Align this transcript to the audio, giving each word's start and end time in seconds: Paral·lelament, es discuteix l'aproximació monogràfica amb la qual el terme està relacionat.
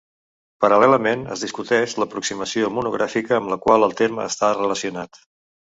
Paral·lelament, 0.63 1.25
es 1.35 1.43
discuteix 1.47 1.95
l'aproximació 2.05 2.73
monogràfica 2.79 3.39
amb 3.41 3.55
la 3.55 3.61
qual 3.69 3.91
el 3.91 3.99
terme 4.05 4.29
està 4.35 4.55
relacionat. 4.61 5.27